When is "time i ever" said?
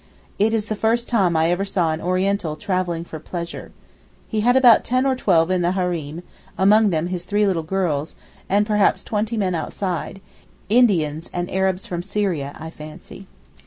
1.07-1.63